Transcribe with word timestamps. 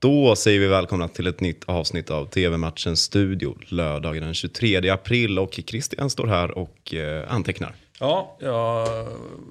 Då 0.00 0.36
säger 0.36 0.60
vi 0.60 0.66
välkomna 0.66 1.08
till 1.08 1.26
ett 1.26 1.40
nytt 1.40 1.64
avsnitt 1.64 2.10
av 2.10 2.26
TV-matchens 2.26 3.00
studio 3.00 3.56
lördagen 3.68 4.22
den 4.22 4.34
23 4.34 4.90
april 4.90 5.38
och 5.38 5.60
Christian 5.66 6.10
står 6.10 6.26
här 6.26 6.58
och 6.58 6.94
eh, 6.94 7.32
antecknar. 7.32 7.74
Ja, 7.98 8.36
jag 8.40 8.88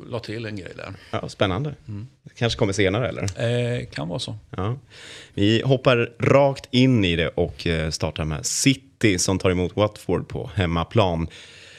la 0.09 0.19
till 0.19 0.45
en 0.45 0.55
grej 0.55 0.71
där. 0.75 0.93
Ja, 1.11 1.29
spännande. 1.29 1.75
Mm. 1.87 2.07
Det 2.23 2.33
kanske 2.35 2.59
kommer 2.59 2.73
senare 2.73 3.09
eller? 3.09 3.23
Eh, 3.23 3.85
kan 3.85 4.07
vara 4.07 4.19
så. 4.19 4.35
Ja. 4.57 4.77
Vi 5.33 5.61
hoppar 5.65 6.11
rakt 6.19 6.67
in 6.71 7.05
i 7.05 7.15
det 7.15 7.27
och 7.27 7.67
eh, 7.67 7.89
startar 7.89 8.25
med 8.25 8.45
City 8.45 9.19
som 9.19 9.39
tar 9.39 9.51
emot 9.51 9.75
Watford 9.75 10.27
på 10.27 10.51
hemmaplan. 10.55 11.27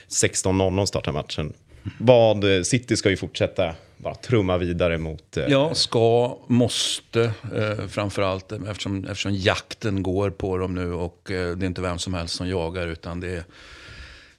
16.00 0.09 0.87
startar 0.87 1.13
matchen. 1.13 1.53
Vad, 1.99 2.57
eh, 2.57 2.63
City 2.63 2.97
ska 2.97 3.11
ju 3.11 3.17
fortsätta 3.17 3.75
bara 3.97 4.15
trumma 4.15 4.59
vidare 4.59 4.99
mot... 4.99 5.37
Eh... 5.37 5.45
Ja, 5.49 5.75
ska, 5.75 6.39
måste 6.47 7.33
eh, 7.57 7.87
framförallt 7.89 8.53
eftersom, 8.53 9.05
eftersom 9.05 9.35
jakten 9.35 10.03
går 10.03 10.31
på 10.31 10.59
dem 10.59 10.75
nu 10.75 10.93
och 10.93 11.31
eh, 11.31 11.57
det 11.57 11.65
är 11.65 11.67
inte 11.67 11.83
vem 11.83 11.99
som 11.99 12.15
helst 12.15 12.35
som 12.35 12.49
jagar 12.49 12.87
utan 12.87 13.21
det 13.21 13.45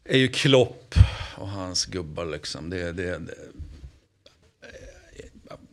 är, 0.03 0.17
ju 0.17 0.27
Klopp 0.27 0.95
och 1.35 1.47
hans 1.47 1.85
gubbar 1.85 2.25
liksom. 2.25 2.69
Det, 2.69 2.91
det, 2.91 3.17
det, 3.17 3.35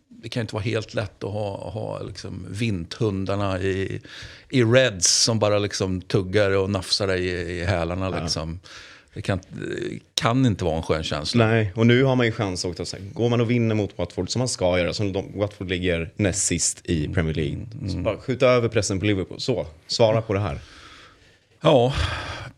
det 0.09 0.29
kan 0.29 0.41
inte 0.41 0.55
vara 0.55 0.65
helt 0.65 0.95
lätt 0.95 1.25
att 1.25 1.33
ha, 1.33 1.71
ha 1.71 2.03
liksom 2.03 2.47
vinthundarna 2.51 3.61
i, 3.61 4.01
i 4.49 4.63
Reds 4.63 5.23
som 5.23 5.39
bara 5.39 5.59
liksom 5.59 6.01
tuggar 6.01 6.51
och 6.51 6.71
nafsar 6.71 7.07
dig 7.07 7.25
i, 7.25 7.61
i 7.61 7.65
hälarna. 7.65 8.21
Liksom. 8.23 8.61
Ja. 8.63 8.69
Det 9.19 9.23
kan, 9.23 9.41
kan 10.15 10.47
inte 10.47 10.65
vara 10.65 10.77
en 10.77 10.83
skön 10.83 11.03
känsla. 11.03 11.47
Nej, 11.47 11.73
och 11.75 11.87
nu 11.87 12.03
har 12.03 12.17
man 12.17 12.27
ju 12.27 12.33
chans 12.33 12.65
också. 12.65 12.85
Så 12.85 12.97
går 13.13 13.29
man 13.29 13.41
och 13.41 13.51
vinner 13.51 13.75
mot 13.75 13.99
Watford, 13.99 14.31
som 14.31 14.39
man 14.39 14.49
ska 14.49 14.79
göra, 14.79 14.93
som 14.93 15.13
de, 15.13 15.39
Watford 15.39 15.69
ligger 15.69 16.11
näst 16.17 16.47
sist 16.47 16.81
i 16.85 17.09
Premier 17.09 17.35
League, 17.35 17.67
mm. 17.73 17.91
så 17.91 17.99
bara 17.99 18.19
skjuta 18.19 18.47
över 18.47 18.69
pressen 18.69 19.01
på 19.01 19.07
Liverpool. 19.07 19.41
Så, 19.41 19.67
svara 19.87 20.23
på 20.23 20.35
det 20.35 20.41
här. 20.41 20.59
Ja, 21.61 21.95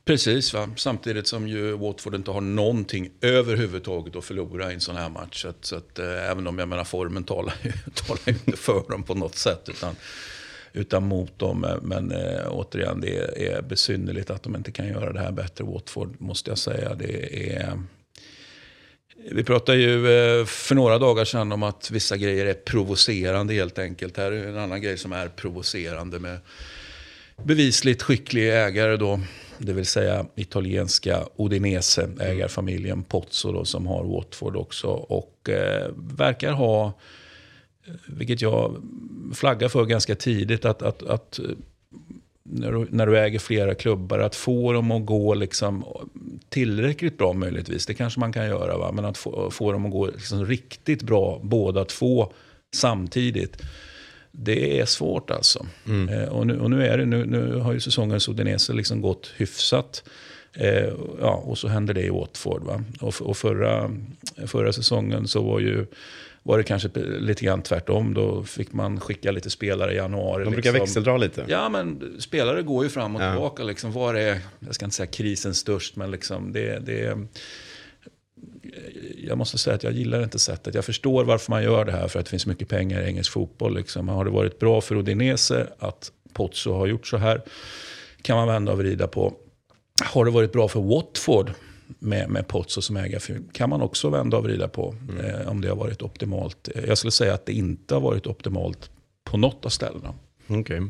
precis. 0.04 0.54
Va? 0.54 0.70
Samtidigt 0.76 1.26
som 1.26 1.48
ju 1.48 1.72
Watford 1.72 2.14
inte 2.14 2.30
har 2.30 2.40
någonting 2.40 3.10
överhuvudtaget 3.20 4.16
att 4.16 4.24
förlora 4.24 4.70
i 4.70 4.74
en 4.74 4.80
sån 4.80 4.96
här 4.96 5.08
match. 5.08 5.42
Så 5.42 5.48
att, 5.48 5.64
så 5.64 5.76
att 5.76 5.98
äh, 5.98 6.30
även 6.30 6.46
om 6.46 6.58
jag 6.58 6.68
menar 6.68 6.84
formen 6.84 7.24
talar 7.24 7.54
ju 7.62 7.72
talar 7.94 8.28
inte 8.28 8.56
för 8.56 8.90
dem 8.90 9.02
på 9.02 9.14
något 9.14 9.36
sätt. 9.36 9.68
Utan 9.68 9.96
utan 10.72 11.06
mot 11.08 11.38
dem. 11.38 11.66
Men 11.82 12.12
eh, 12.12 12.48
återigen, 12.48 13.00
det 13.00 13.46
är, 13.48 13.62
besynnerligt 13.62 14.30
att 14.30 14.42
de 14.42 14.56
inte 14.56 14.72
kan 14.72 14.88
göra 14.88 15.12
det 15.12 15.20
här 15.20 15.32
bättre. 15.32 15.64
Watford 15.64 16.20
måste 16.20 16.50
jag 16.50 16.58
säga. 16.58 16.94
Det 16.94 17.52
är... 17.54 17.82
Vi 19.30 19.44
pratade 19.44 19.78
ju 19.78 19.94
eh, 19.96 20.44
för 20.44 20.74
några 20.74 20.98
dagar 20.98 21.24
sedan 21.24 21.52
om 21.52 21.62
att 21.62 21.90
vissa 21.90 22.16
grejer 22.16 22.46
är 22.46 22.54
provocerande 22.54 23.54
helt 23.54 23.78
enkelt. 23.78 24.16
Här 24.16 24.32
är 24.32 24.48
en 24.48 24.58
annan 24.58 24.82
grej 24.82 24.98
som 24.98 25.12
är 25.12 25.28
provocerande 25.28 26.18
med 26.18 26.38
bevisligt 27.44 28.02
skicklig 28.02 28.48
ägare 28.48 28.96
då. 28.96 29.20
Det 29.58 29.72
vill 29.72 29.86
säga 29.86 30.26
italienska 30.34 31.26
Odinese-ägarfamiljen 31.36 33.02
Pozzo 33.04 33.52
då, 33.52 33.64
som 33.64 33.86
har 33.86 34.04
Watford 34.04 34.56
också. 34.56 34.88
Och 34.88 35.48
eh, 35.48 35.90
verkar 35.96 36.52
ha 36.52 36.92
vilket 38.06 38.42
jag 38.42 38.82
flaggar 39.34 39.68
för 39.68 39.84
ganska 39.84 40.14
tidigt, 40.14 40.64
att, 40.64 40.82
att, 40.82 41.02
att 41.02 41.40
när, 42.42 42.72
du, 42.72 42.86
när 42.90 43.06
du 43.06 43.18
äger 43.18 43.38
flera 43.38 43.74
klubbar, 43.74 44.18
att 44.18 44.34
få 44.34 44.72
dem 44.72 44.90
att 44.90 45.06
gå 45.06 45.34
liksom 45.34 45.84
tillräckligt 46.48 47.18
bra 47.18 47.32
möjligtvis, 47.32 47.86
det 47.86 47.94
kanske 47.94 48.20
man 48.20 48.32
kan 48.32 48.46
göra, 48.46 48.78
va? 48.78 48.92
men 48.92 49.04
att 49.04 49.18
få, 49.18 49.50
få 49.50 49.72
dem 49.72 49.86
att 49.86 49.92
gå 49.92 50.06
liksom 50.06 50.46
riktigt 50.46 51.02
bra 51.02 51.40
båda 51.42 51.84
två 51.84 52.32
samtidigt. 52.74 53.62
Det 54.32 54.80
är 54.80 54.84
svårt 54.84 55.30
alltså. 55.30 55.66
Mm. 55.86 56.08
Eh, 56.08 56.28
och, 56.28 56.46
nu, 56.46 56.60
och 56.60 56.70
nu, 56.70 56.86
är 56.86 56.98
det, 56.98 57.06
nu, 57.06 57.24
nu 57.24 57.54
har 57.56 57.72
ju 57.72 57.80
säsongen 57.80 58.20
Udinese 58.28 58.72
liksom 58.72 59.00
gått 59.00 59.32
hyfsat. 59.36 60.04
Eh, 60.54 60.92
ja, 61.20 61.34
och 61.34 61.58
så 61.58 61.68
händer 61.68 61.94
det 61.94 62.02
i 62.02 62.10
Watford. 62.10 62.62
Va? 62.62 62.82
Och, 63.00 63.22
och 63.22 63.36
förra, 63.36 63.90
förra 64.46 64.72
säsongen 64.72 65.28
så 65.28 65.42
var 65.42 65.60
ju 65.60 65.86
var 66.42 66.58
det 66.58 66.64
kanske 66.64 66.88
lite 67.04 67.44
grann 67.44 67.62
tvärtom. 67.62 68.14
Då 68.14 68.44
fick 68.44 68.72
man 68.72 69.00
skicka 69.00 69.30
lite 69.30 69.50
spelare 69.50 69.92
i 69.92 69.96
januari. 69.96 70.44
De 70.44 70.50
brukar 70.50 70.72
liksom. 70.72 70.84
växeldra 70.84 71.16
lite. 71.16 71.44
Ja, 71.48 71.68
men 71.68 72.16
spelare 72.18 72.62
går 72.62 72.84
ju 72.84 72.90
fram 72.90 73.16
och 73.16 73.22
ja. 73.22 73.32
tillbaka. 73.32 73.62
Liksom, 73.62 73.92
var 73.92 74.14
är, 74.14 74.38
jag 74.58 74.74
ska 74.74 74.84
inte 74.84 74.96
säga 74.96 75.06
krisen 75.06 75.54
störst, 75.54 75.96
men 75.96 76.10
liksom 76.10 76.52
det, 76.52 76.78
det 76.86 77.18
jag 79.16 79.38
måste 79.38 79.58
säga 79.58 79.76
att 79.76 79.82
jag 79.82 79.92
gillar 79.92 80.22
inte 80.22 80.38
sättet. 80.38 80.74
Jag 80.74 80.84
förstår 80.84 81.24
varför 81.24 81.52
man 81.52 81.62
gör 81.62 81.84
det 81.84 81.92
här, 81.92 82.08
för 82.08 82.18
att 82.18 82.26
det 82.26 82.30
finns 82.30 82.46
mycket 82.46 82.68
pengar 82.68 83.02
i 83.02 83.06
engelsk 83.06 83.32
fotboll. 83.32 83.76
Liksom. 83.76 84.08
Har 84.08 84.24
det 84.24 84.30
varit 84.30 84.58
bra 84.58 84.80
för 84.80 84.96
Udinese 84.96 85.66
att 85.78 86.12
Pozzo 86.32 86.72
har 86.72 86.86
gjort 86.86 87.06
så 87.06 87.16
här? 87.16 87.42
Kan 88.22 88.36
man 88.36 88.48
vända 88.48 88.72
och 88.72 88.78
vrida 88.78 89.06
på. 89.06 89.34
Har 90.04 90.24
det 90.24 90.30
varit 90.30 90.52
bra 90.52 90.68
för 90.68 90.80
Watford 90.80 91.50
med, 91.98 92.30
med 92.30 92.48
Pozzo 92.48 92.82
som 92.82 92.96
ägare 92.96 93.38
kan 93.52 93.70
man 93.70 93.82
också 93.82 94.08
vända 94.08 94.36
och 94.36 94.44
vrida 94.44 94.68
på 94.68 94.94
mm. 95.08 95.24
eh, 95.24 95.48
om 95.48 95.60
det 95.60 95.68
har 95.68 95.76
varit 95.76 96.02
optimalt. 96.02 96.68
Jag 96.86 96.98
skulle 96.98 97.10
säga 97.10 97.34
att 97.34 97.46
det 97.46 97.52
inte 97.52 97.94
har 97.94 98.00
varit 98.00 98.26
optimalt 98.26 98.90
på 99.24 99.36
något 99.36 99.66
av 99.66 99.68
ställena. 99.68 100.14
Okej. 100.46 100.60
Okay. 100.60 100.80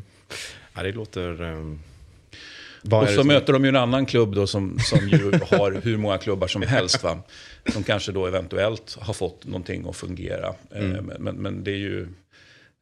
Ja, 0.75 0.83
det 0.83 0.91
låter... 0.91 1.41
Um... 1.41 1.79
och 2.91 3.07
så 3.07 3.13
som... 3.15 3.27
möter 3.27 3.53
de 3.53 3.63
ju 3.63 3.69
en 3.69 3.75
annan 3.75 4.05
klubb 4.05 4.35
då 4.35 4.47
som, 4.47 4.79
som 4.79 5.09
ju 5.09 5.31
har 5.31 5.81
hur 5.83 5.97
många 5.97 6.17
klubbar 6.17 6.47
som 6.47 6.61
helst. 6.61 7.03
Va? 7.03 7.19
Som 7.73 7.83
kanske 7.83 8.11
då 8.11 8.25
eventuellt 8.25 8.97
har 8.99 9.13
fått 9.13 9.45
någonting 9.45 9.89
att 9.89 9.95
fungera. 9.95 10.53
Eh, 10.71 10.83
mm. 10.83 11.05
Men, 11.19 11.35
men 11.35 11.63
det 11.63 11.71
är 11.71 11.77
ju 11.77 12.07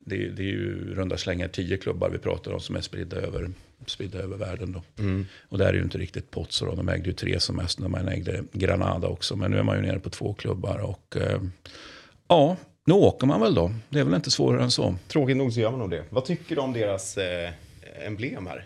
det, 0.10 0.26
är, 0.26 0.30
det 0.30 0.42
är 0.42 0.46
ju 0.46 0.96
runda 0.96 1.18
slängar 1.18 1.48
tio 1.48 1.78
klubbar 1.78 2.10
vi 2.10 2.18
pratar 2.18 2.52
om 2.52 2.60
som 2.60 2.76
är 2.76 2.82
spridda 2.82 3.18
över, 3.18 3.50
spridda 3.86 4.20
över 4.20 4.38
världen. 4.38 4.72
Då. 4.72 5.04
Mm. 5.04 5.26
Och 5.50 5.58
där 5.58 5.66
är 5.66 5.74
ju 5.74 5.82
inte 5.82 5.98
riktigt 5.98 6.32
Pozzo. 6.32 6.66
Då. 6.66 6.76
De 6.76 6.90
ägde 6.90 7.08
ju 7.08 7.14
tre 7.14 7.40
som 7.40 7.56
mest 7.56 7.80
när 7.80 7.88
man 7.88 8.08
ägde 8.08 8.44
Granada 8.52 9.08
också. 9.08 9.36
Men 9.36 9.52
nu 9.52 9.58
är 9.58 9.64
man 9.64 9.76
ju 9.76 9.82
nere 9.82 10.00
på 10.00 10.10
två 10.10 10.34
klubbar. 10.34 10.78
Och 10.78 11.18
eh, 11.18 11.42
ja, 12.28 12.58
nu 12.86 12.94
åker 12.94 13.28
man 13.28 13.42
väl 13.42 13.54
då. 13.54 13.72
Det 13.90 14.00
är 14.00 14.04
väl 14.04 14.14
inte 14.14 14.32
svårare 14.32 14.64
än 14.64 14.72
så. 14.72 14.96
Tråkigt 15.08 15.38
nog 15.38 15.54
så 15.54 15.60
gör 15.60 15.72
man 15.72 15.80
nog 15.80 15.90
det. 15.90 16.04
Vad 16.10 16.26
tycker 16.26 16.56
du 16.56 16.62
om 16.62 16.74
deras 16.74 17.18
eh, 17.18 17.50
emblem 18.06 18.48
här? 18.48 18.66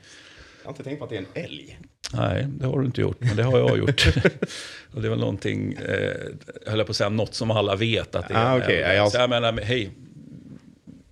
Jag 0.62 0.68
har 0.68 0.72
inte 0.72 0.84
tänkt 0.84 1.00
på 1.00 1.04
att 1.04 1.10
det 1.10 1.18
är 1.18 1.20
en 1.20 1.44
älg. 1.44 1.80
Nej, 2.14 2.48
det 2.60 2.66
har 2.66 2.80
du 2.80 2.86
inte 2.86 3.02
gjort, 3.02 3.20
men 3.20 3.36
det 3.36 3.44
har 3.44 3.60
jag 3.60 3.78
gjort. 3.78 4.08
och 4.94 5.02
det 5.02 5.08
är 5.08 5.10
väl 5.10 5.20
någonting, 5.20 5.74
eh, 5.74 6.14
höll 6.66 6.78
jag 6.78 6.88
på 6.88 6.92
att 6.92 6.96
säga, 6.96 7.10
något 7.10 7.34
som 7.34 7.52
alla 7.52 7.76
vet 7.76 8.16
att 8.16 8.28
det 8.28 8.34
är. 8.34 8.54
Ah, 8.54 8.58
okay. 8.58 8.76
jag... 8.76 9.12
Så 9.12 9.18
jag 9.18 9.30
menar, 9.30 9.62
hej, 9.62 9.92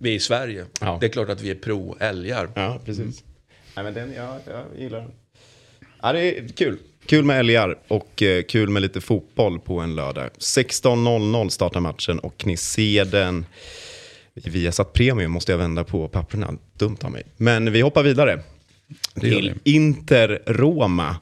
vi 0.02 0.10
är 0.10 0.14
i 0.14 0.20
Sverige. 0.20 0.64
Ja. 0.80 0.98
Det 1.00 1.06
är 1.06 1.10
klart 1.10 1.28
att 1.28 1.40
vi 1.40 1.50
är 1.50 1.54
pro-älgar. 1.54 2.48
Ja, 2.54 2.80
precis. 2.84 3.00
Mm. 3.04 3.14
Nej, 3.74 3.84
men 3.84 3.94
den, 3.94 4.12
ja, 4.16 4.38
jag 4.46 4.82
gillar 4.82 4.98
den. 4.98 5.10
Ja, 6.02 6.12
det 6.12 6.38
är 6.38 6.48
kul. 6.48 6.78
Kul 7.06 7.24
med 7.24 7.38
älgar 7.38 7.78
och 7.88 8.22
eh, 8.22 8.42
kul 8.42 8.68
med 8.68 8.82
lite 8.82 9.00
fotboll 9.00 9.60
på 9.60 9.80
en 9.80 9.94
lördag. 9.94 10.30
16.00 10.38 11.48
startar 11.48 11.80
matchen 11.80 12.18
och 12.18 12.46
ni 12.46 12.56
ser 12.56 13.04
den 13.04 13.46
via 14.34 14.72
satt 14.72 14.92
premium 14.92 15.30
måste 15.30 15.52
jag 15.52 15.58
vända 15.58 15.84
på 15.84 16.08
papperna. 16.08 16.54
Dumt 16.78 16.96
av 17.02 17.10
mig. 17.10 17.22
Men 17.36 17.72
vi 17.72 17.80
hoppar 17.80 18.02
vidare 18.02 18.40
till 19.20 19.54
Inter 19.64 20.42
Roma 20.46 21.16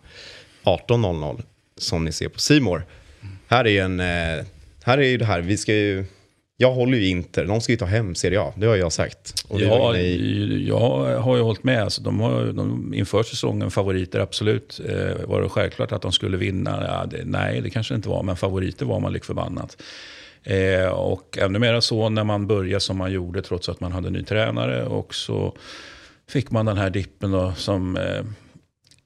18.00 0.64 1.42
som 1.76 2.04
ni 2.04 2.12
ser 2.12 2.28
på 2.28 2.41
Simor. 2.41 2.86
Här 3.47 3.66
är 3.66 3.82
en... 3.82 4.00
Eh, 4.00 4.47
här 4.82 4.98
är 4.98 5.02
ju 5.02 5.16
det 5.16 5.24
här, 5.24 5.41
vi 5.41 5.56
ska 5.56 5.74
ju 5.74 6.04
jag 6.60 6.72
håller 6.72 6.98
ju 6.98 7.06
Inter, 7.06 7.44
de 7.44 7.60
ska 7.60 7.72
ju 7.72 7.76
ta 7.76 7.84
hem 7.84 8.15
Serie 8.15 8.41
A, 8.41 8.53
det 8.56 8.66
har 8.66 8.76
jag 8.76 8.93
sagt. 8.93 9.44
Ja, 9.50 9.93
ni... 9.93 10.65
jag 10.69 11.21
har 11.21 11.37
ju 11.37 11.43
hållit 11.43 11.65
med. 11.65 11.82
Alltså, 11.82 12.03
de 12.03 12.21
har 12.21 12.44
de 12.53 12.94
inför 12.94 13.22
säsongen 13.22 13.71
favoriter, 13.71 14.21
absolut. 14.21 14.81
Eh, 14.88 15.26
var 15.26 15.43
det 15.43 15.48
självklart 15.48 15.93
att 15.93 16.03
de 16.03 16.12
skulle 16.12 16.37
vinna? 16.37 16.84
Ja, 16.88 17.06
det, 17.06 17.25
nej, 17.25 17.60
det 17.60 17.71
kanske 17.71 17.94
inte 17.94 18.09
var, 18.09 18.22
men 18.22 18.37
favoriter 18.37 18.87
var 18.87 19.00
man 19.00 19.12
lik 19.12 19.25
förbannat. 19.25 19.82
Eh, 20.43 20.88
och 20.88 21.38
ännu 21.38 21.59
mer 21.59 21.81
så 21.81 22.09
när 22.09 22.25
man 22.25 22.47
började 22.47 22.81
som 22.81 22.97
man 22.97 23.12
gjorde, 23.12 23.42
trots 23.42 23.69
att 23.69 23.81
man 23.81 23.92
hade 23.92 24.10
ny 24.10 24.22
tränare. 24.22 24.84
Och 24.84 25.15
så 25.15 25.56
fick 26.28 26.50
man 26.50 26.66
den 26.66 26.77
här 26.77 26.91
dippen 26.91 27.30
då, 27.30 27.53
som 27.57 27.97
eh, 27.97 28.24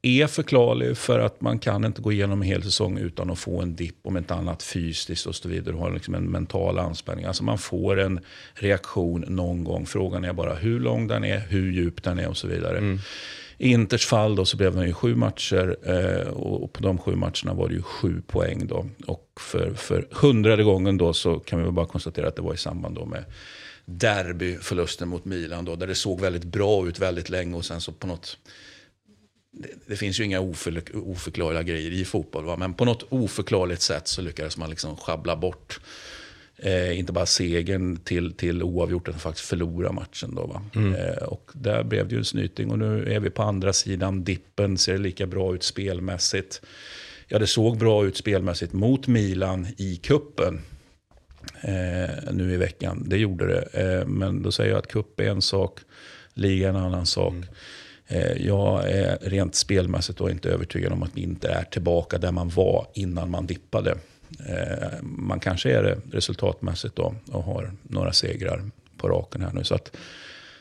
är 0.07 0.27
förklarlig 0.27 0.97
för 0.97 1.19
att 1.19 1.41
man 1.41 1.59
kan 1.59 1.85
inte 1.85 2.03
gå 2.03 2.13
igenom 2.13 2.43
en 2.43 2.49
hel 2.49 2.63
säsong 2.63 2.99
utan 2.99 3.31
att 3.31 3.39
få 3.39 3.63
en 3.63 3.77
dipp, 3.77 3.97
om 4.03 4.17
inte 4.17 4.35
annat 4.35 4.63
fysiskt 4.63 5.27
och 5.27 5.35
så 5.35 5.49
vidare. 5.49 5.75
Du 5.75 5.79
har 5.79 5.91
liksom 5.91 6.15
en 6.15 6.31
mental 6.31 6.79
anspänning. 6.79 7.25
Alltså 7.25 7.45
man 7.45 7.59
får 7.59 8.01
en 8.01 8.21
reaktion 8.55 9.25
någon 9.29 9.65
gång. 9.65 9.87
Frågan 9.87 10.25
är 10.25 10.33
bara 10.33 10.55
hur 10.55 10.81
lång 10.81 11.07
den 11.07 11.25
är, 11.25 11.39
hur 11.39 11.73
djup 11.73 12.03
den 12.03 12.19
är 12.19 12.29
och 12.29 12.37
så 12.37 12.47
vidare. 12.47 12.79
Mm. 12.79 12.99
I 13.59 13.71
Inters 13.71 14.07
fall 14.07 14.37
då 14.37 14.45
så 14.45 14.57
blev 14.57 14.77
det 14.77 14.87
ju 14.87 14.93
sju 14.93 15.15
matcher 15.15 15.77
eh, 15.83 16.29
och 16.29 16.73
på 16.73 16.83
de 16.83 16.99
sju 16.99 17.17
matcherna 17.17 17.55
var 17.55 17.69
det 17.69 17.75
ju 17.75 17.83
sju 17.83 18.23
poäng. 18.27 18.67
Då. 18.67 18.87
Och 19.07 19.41
för, 19.41 19.75
för 19.75 20.09
hundrade 20.11 20.65
gången 20.65 20.97
då 20.97 21.13
så 21.13 21.39
kan 21.39 21.65
vi 21.65 21.71
bara 21.71 21.87
konstatera 21.87 22.29
att 22.29 22.37
det 22.37 22.43
var 22.43 22.55
i 22.55 22.57
samband 22.57 22.95
då 22.95 23.05
med 23.05 23.25
derbyförlusten 23.85 25.09
mot 25.09 25.25
Milan. 25.25 25.65
Då, 25.65 25.77
där 25.77 25.87
det 25.87 25.95
såg 25.95 26.21
väldigt 26.21 26.45
bra 26.45 26.89
ut 26.89 26.99
väldigt 26.99 27.29
länge 27.29 27.57
och 27.57 27.65
sen 27.65 27.81
så 27.81 27.93
på 27.93 28.07
något 28.07 28.39
det, 29.55 29.69
det, 29.87 29.97
finns 29.97 30.21
ju 30.21 30.25
inga 30.25 30.41
oför, 30.41 30.83
oförklarliga 30.95 31.63
grejer 31.63 31.91
i 31.91 32.05
fotboll. 32.05 32.45
Va? 32.45 32.57
Men 32.57 32.75
på 32.75 32.85
något 32.85 33.07
oförklarligt 33.09 33.83
sätt 33.83 34.09
så 34.09 34.23
lyckades 34.23 34.57
man 34.57 34.71
liksom 34.71 34.97
schabbla 34.97 35.37
bort 35.37 35.81
Eh, 36.57 36.99
inte 36.99 37.13
bara 37.13 37.27
segern 37.27 37.97
till, 37.97 38.33
till 38.33 38.63
oavgjort, 38.63 39.09
utan 39.09 39.21
faktiskt 39.21 39.49
förlora 39.49 39.93
matchen. 39.93 40.35
Då, 40.35 40.47
va? 40.47 40.63
Mm. 40.75 40.95
Eh, 40.95 41.23
och 41.23 41.51
där 41.53 41.85
blev 41.85 42.09
det 42.09 42.15
ju 42.15 42.19
en 42.19 42.25
snyting 42.25 42.71
och 42.71 42.79
nu 42.79 43.13
är 43.13 43.21
vi 43.21 43.31
på 43.31 43.43
andra 43.43 43.73
sidan 43.73 44.25
dippen, 44.25 44.79
ser 44.79 44.99
lika 44.99 45.27
bra 45.27 45.55
ut 45.55 45.63
spelmässigt. 45.63 46.63
Ja, 47.29 47.39
det 47.39 47.47
såg 47.47 47.79
bra 47.79 48.07
ut 48.07 48.17
spelmässigt 48.17 48.73
mot 48.73 49.07
Milan 49.07 49.67
i 49.77 49.97
kuppen 49.97 50.61
eh, 51.63 52.33
nu 52.33 52.55
i 52.55 52.57
veckan. 52.57 53.05
Det 53.07 53.17
gjorde 53.17 53.47
det. 53.47 53.63
Eh, 53.73 54.07
men 54.07 54.43
då 54.43 54.53
säger 54.53 54.71
jag 54.71 54.79
att 54.79 54.89
kupp 54.89 55.21
är 55.21 55.29
en 55.29 55.43
sak, 55.43 55.81
liga 56.35 56.69
en 56.69 56.77
annan 56.77 57.07
sak. 57.07 57.33
Mm. 57.33 57.47
Eh, 58.09 58.47
jag 58.47 58.91
är 58.91 59.19
rent 59.21 59.55
spelmässigt 59.55 60.19
då 60.19 60.31
inte 60.31 60.51
övertygad 60.51 60.93
om 60.93 61.03
att 61.03 61.11
vi 61.15 61.23
inte 61.23 61.49
är 61.49 61.65
tillbaka 61.65 62.19
där 62.19 62.33
man 62.33 62.49
var 62.49 62.87
innan 62.95 63.31
man 63.31 63.47
dippade. 63.47 63.91
Eh, 64.49 65.03
man 65.03 65.41
kanske 65.41 65.71
är 65.71 65.83
det 65.83 65.99
resultatmässigt 66.13 66.97
då 66.97 67.15
och 67.33 67.45
har 67.45 67.73
några 67.83 68.13
segrar 68.13 68.71
på 68.97 69.09
raken 69.09 69.43
här 69.43 69.53
nu. 69.53 69.65
Så 69.65 69.75
att, 69.75 69.97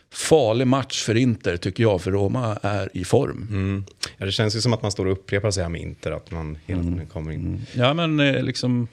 farlig 0.10 0.68
match 0.68 1.04
för 1.04 1.16
Inter 1.16 1.58
tycker 1.58 1.84
jag, 1.84 2.02
för 2.02 2.12
Roma 2.12 2.60
är 2.62 2.90
i 2.94 3.06
form. 3.06 3.48
Mm. 3.50 3.86
Ja, 4.18 4.26
det 4.26 4.32
känns 4.32 4.56
ju 4.56 4.62
som 4.62 4.74
att 4.74 4.82
man 4.82 4.92
står 4.92 5.06
och 5.06 5.12
upprepar 5.12 5.52
sig 5.52 5.64
här 5.64 5.70
med 5.70 5.82
Inter, 5.82 6.12
att 6.12 6.32
man 6.32 6.58
hela 6.66 6.82
mm. 6.82 6.94
tiden 6.94 7.08
kommer 7.08 7.32
in. 7.32 7.46
Mm. 7.46 7.62
Ja, 7.74 7.94
men 7.94 8.20
eh, 8.20 8.44
liksom... 8.44 8.88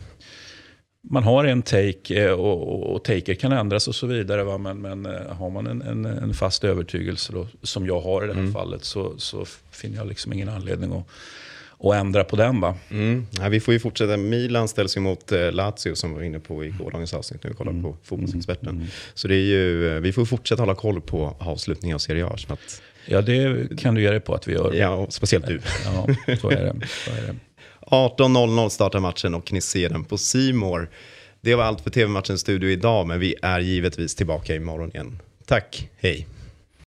Man 1.02 1.22
har 1.22 1.44
en 1.44 1.62
take 1.62 2.32
och, 2.32 2.68
och, 2.68 2.94
och 2.94 3.04
taker 3.04 3.34
kan 3.34 3.52
ändras 3.52 3.88
och 3.88 3.94
så 3.94 4.06
vidare. 4.06 4.44
Va? 4.44 4.58
Men, 4.58 4.78
men 4.78 5.04
har 5.28 5.50
man 5.50 5.66
en, 5.66 5.82
en, 5.82 6.04
en 6.04 6.34
fast 6.34 6.64
övertygelse, 6.64 7.32
då, 7.32 7.46
som 7.62 7.86
jag 7.86 8.00
har 8.00 8.24
i 8.24 8.26
det 8.26 8.32
här 8.32 8.40
mm. 8.40 8.52
fallet, 8.52 8.84
så, 8.84 9.18
så 9.18 9.44
finner 9.70 9.96
jag 9.96 10.08
liksom 10.08 10.32
ingen 10.32 10.48
anledning 10.48 10.92
att 10.92 11.06
och 11.82 11.96
ändra 11.96 12.24
på 12.24 12.36
den. 12.36 12.60
Va? 12.60 12.74
Mm. 12.90 13.26
Ja, 13.30 13.48
vi 13.48 13.60
får 13.60 13.74
ju 13.74 13.80
fortsätta. 13.80 14.16
Milan 14.16 14.68
ställs 14.68 14.96
ju 14.96 15.00
mot 15.00 15.32
eh, 15.32 15.52
Lazio 15.52 15.94
som 15.94 16.10
vi 16.10 16.16
var 16.16 16.22
inne 16.22 16.40
på 16.40 16.64
i 16.64 16.68
gårdagens 16.68 17.14
avsnitt 17.14 17.44
när 17.44 17.50
vi 17.50 17.56
kollade 17.56 17.78
mm. 17.78 17.92
på 17.92 17.98
Fotbollsexperten. 18.02 18.68
Mm. 18.68 18.86
Så 19.14 19.28
det 19.28 19.34
är 19.34 19.44
ju, 19.44 19.96
eh, 19.96 20.00
vi 20.00 20.12
får 20.12 20.24
fortsätta 20.24 20.62
hålla 20.62 20.74
koll 20.74 21.00
på 21.00 21.36
avslutningen 21.38 21.94
av 21.94 21.98
Serie 21.98 22.26
A. 22.26 22.36
Att... 22.48 22.82
Ja, 23.06 23.22
det 23.22 23.68
kan 23.78 23.94
du 23.94 24.02
ge 24.02 24.10
dig 24.10 24.20
på 24.20 24.34
att 24.34 24.48
vi 24.48 24.52
gör. 24.52 24.74
Ja, 24.74 25.06
speciellt 25.10 25.46
du. 25.46 25.60
Ja, 25.84 26.06
så 26.40 26.50
är 26.50 26.64
det. 26.64 26.86
Så 26.86 27.10
är 27.10 27.26
det. 27.26 27.34
18.00 27.86 28.68
startar 28.68 29.00
matchen 29.00 29.34
och 29.34 29.52
ni 29.52 29.60
ser 29.60 29.88
den 29.88 30.04
på 30.04 30.18
Simor. 30.18 30.90
Det 31.40 31.54
var 31.54 31.64
allt 31.64 31.80
för 31.80 31.90
TV-matchens 31.90 32.40
studio 32.40 32.70
idag, 32.70 33.06
men 33.06 33.20
vi 33.20 33.34
är 33.42 33.60
givetvis 33.60 34.14
tillbaka 34.14 34.54
imorgon 34.54 34.90
igen. 34.90 35.18
Tack, 35.46 35.88
hej. 35.96 36.26